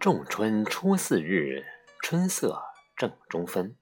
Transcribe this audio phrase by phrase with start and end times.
[0.00, 1.64] 仲春初四日，
[2.04, 2.62] 春色
[2.96, 3.74] 正中分。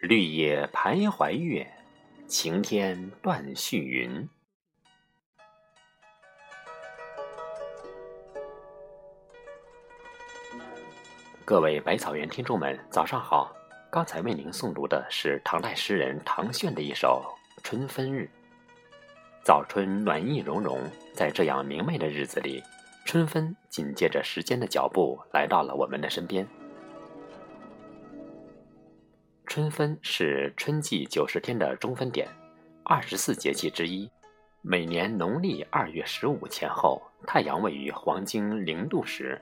[0.00, 1.64] 绿叶徘徊月，
[2.26, 4.28] 晴天断续云。
[11.44, 13.54] 各位百草园听众们，早上好！
[13.92, 17.24] 刚才为您诵读的是唐代诗人唐炫的一首
[17.62, 18.28] 《春分日》。
[19.44, 20.82] 早春暖意融融，
[21.14, 22.60] 在这样明媚的日子里，
[23.08, 26.46] 春分紧接着时间的脚步来到了我们的身边。
[29.46, 32.28] 春分是春季九十天的中分点，
[32.84, 34.06] 二十四节气之一。
[34.60, 39.40] 每年农历二月十五前后，太阳位于黄经零度时。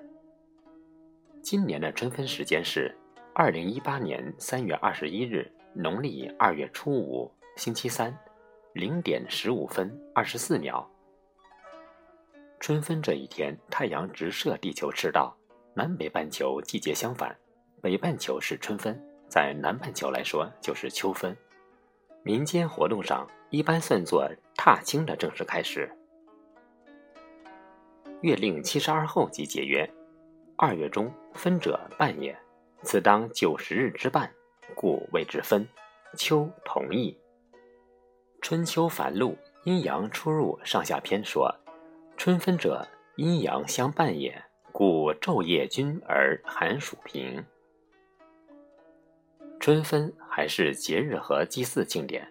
[1.43, 2.97] 今年的春分时间是
[3.35, 8.17] 二零一八年三月二十一日，农历二月初五，星期三，
[8.75, 10.89] 零点十五分二十四秒。
[12.59, 15.37] 春分这一天，太阳直射地球赤道，
[15.75, 17.37] 南北半球季节相反，
[17.81, 21.37] 北半球是春分，在南半球来说就是秋分。
[22.23, 25.89] 民间活动上一般算作踏青的正式开始。
[28.23, 29.89] 月令七十二候即解曰。
[30.57, 32.35] 二月中分者半也，
[32.83, 34.33] 此当九十日之半，
[34.75, 35.69] 故谓之分。
[36.17, 37.17] 秋同义。
[38.41, 41.55] 春秋繁露，阴阳出入上下篇说，
[42.17, 42.87] 春分者
[43.17, 47.45] 阴阳相伴也，故昼夜均而寒暑平。
[49.61, 52.27] 春分还是节日和祭祀庆典。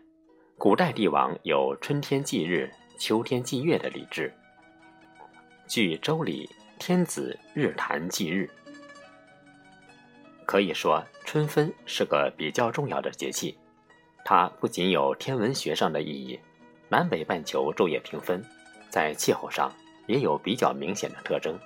[0.57, 4.33] 古代帝王有春天祭日、秋天祭月的礼制。
[5.67, 6.45] 据《周礼》。
[6.77, 8.49] 天子日坛祭日，
[10.45, 13.57] 可以说春分是个比较重要的节气。
[14.25, 16.37] 它不仅有天文学上的意义，
[16.89, 18.43] 南北半球昼夜平分，
[18.95, 19.69] 在气候上
[20.07, 21.59] 也有比较明显的特征。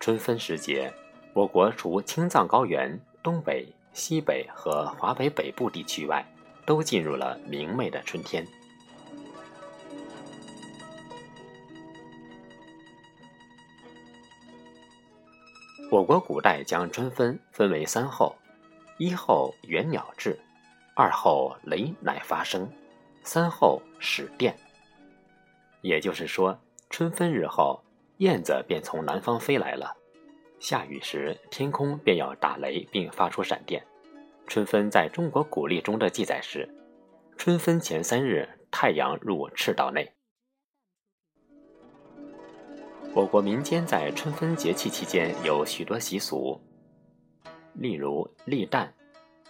[0.00, 0.90] 春分时节，
[1.34, 6.24] 我国除青藏高原、东北、西北和华北北部地区外，
[6.64, 8.42] 都进入了明媚的春天。
[15.90, 18.34] 我国古代将春分分为三候：
[18.96, 20.40] 一候元鸟至，
[20.94, 22.66] 二候雷乃发生，
[23.22, 24.56] 三候始电。
[25.84, 26.58] 也就是说，
[26.88, 27.84] 春分日后，
[28.16, 29.94] 燕子便从南方飞来了；
[30.58, 33.84] 下雨时，天空便要打雷并发出闪电。
[34.46, 36.66] 春分在中国古历中的记载是：
[37.36, 40.10] 春分前三日，太阳入赤道内。
[43.12, 46.58] 我国民间在春分节气期间有许多习俗，
[47.74, 48.90] 例如立蛋。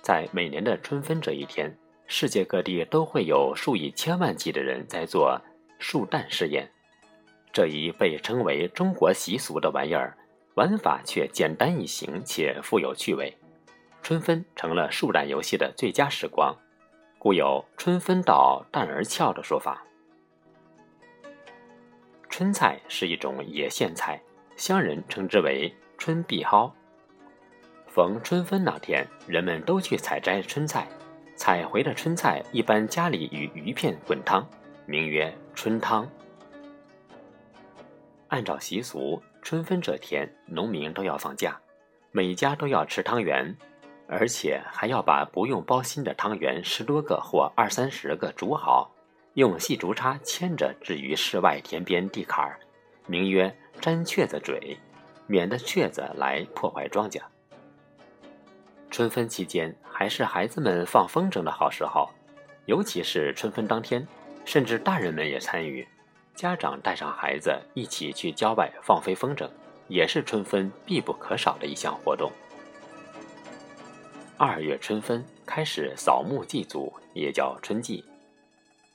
[0.03, 1.79] 在每年的春分这一天，
[2.09, 5.41] 世界各地都会有数以千万计的人在做
[5.85, 6.67] 树蛋试验。
[7.53, 10.17] 这一被称为中国习俗的玩意儿，
[10.55, 13.37] 玩法却简单易行且富有趣味。
[14.03, 16.57] 春分成了树蛋游戏的最佳时光，
[17.19, 19.85] 故有“春分到，蛋儿俏”的说法。
[22.31, 24.19] 春菜是一种野苋菜，
[24.57, 26.73] 乡人称之为春碧蒿。
[27.87, 30.89] 逢春分那天，人们都去采摘春菜，
[31.37, 34.49] 采回的春菜一般家里与鱼片滚汤，
[34.87, 36.07] 名曰春汤。
[38.29, 41.59] 按照习俗，春分这天，农民都要放假，
[42.11, 43.57] 每家都要吃汤圆，
[44.07, 48.91] 而且还要把不用包心的汤圆十多个或二三十个煮好。
[49.35, 52.61] 用细竹叉牵着置于室外田边地坎儿，
[53.07, 54.79] 名曰“粘雀子嘴”，
[55.27, 57.21] 免得雀子来破坏庄稼。
[58.91, 62.09] 春分期间还是孩子们放风筝的好时候，
[62.67, 64.07] 尤其是春分当天，
[64.45, 65.87] 甚至大人们也参与。
[66.35, 69.49] 家长带上孩子一起去郊外放飞风筝，
[69.89, 72.31] 也是春分必不可少的一项活动。
[74.37, 78.05] 二月春分开始扫墓祭祖，也叫春祭。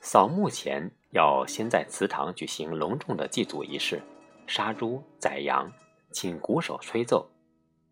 [0.02, 4.02] 扫墓前要先在祠堂举行隆重的祭祖仪式，
[4.46, 5.72] 杀猪宰羊，
[6.12, 7.30] 请鼓手吹奏，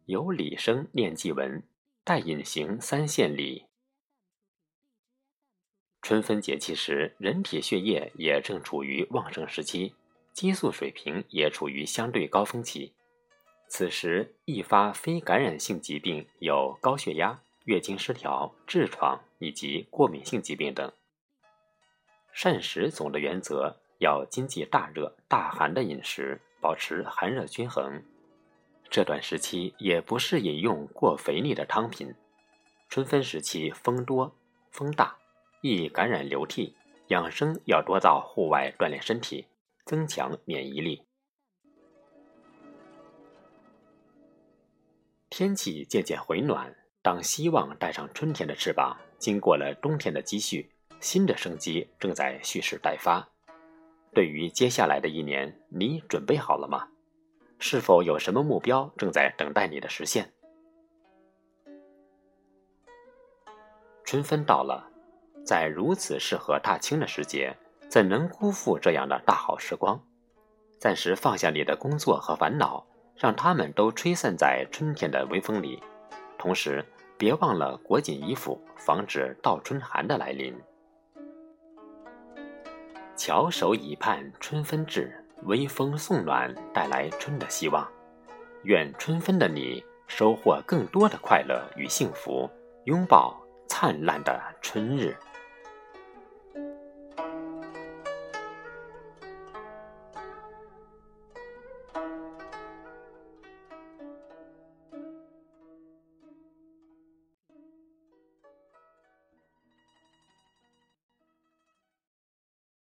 [0.05, 1.63] 有礼声念祭文，
[2.05, 3.68] 带引行三献礼。
[6.01, 9.95] 春分节气时，人体血液也正处于旺盛时期，
[10.33, 12.93] 激素水平也处于相对高峰期，
[13.69, 20.91] 此时易发非感染性疾病有高血压、月经失调、痔疮以及过敏性疾病等。
[22.33, 28.03] 膳食总的原则要经济大热大寒的饮食，保持寒热均衡。
[28.89, 32.15] 这段时期也不适饮用过肥腻的汤品。
[32.89, 34.35] 春分时期风多
[34.71, 35.18] 风大，
[35.61, 36.75] 易感染流涕，
[37.09, 39.47] 养生要多到户外锻炼身体，
[39.85, 41.03] 增强免疫力。
[45.31, 50.71] 天气渐渐回暖，当希望带上春天的翅膀，经过了冬天的积蓄，
[51.01, 53.29] 新的生机正在蓄势待发。
[54.15, 56.89] 对于接下来的一年，你准备好了吗？
[57.59, 60.33] 是否有什么目标正在等待你的实现？
[64.05, 64.88] 春分到了，
[65.49, 67.57] 在如此适合踏青的时节，
[67.89, 69.99] 怎能辜负这样的大好时光？
[70.79, 72.87] 暂时放下你的工作和烦恼，
[73.17, 75.83] 让他们都吹散在春天的微风里。
[76.37, 76.85] 同时，
[77.17, 80.55] 别忘了裹紧衣服，防止倒春寒的来临。
[83.17, 85.11] 翘首以盼春分至，
[85.45, 87.91] 微风送暖，带来春的希望。
[88.65, 92.51] 愿春分的你收获更多的快乐与幸福，
[92.85, 93.35] 拥抱
[93.67, 95.17] 灿烂的春日。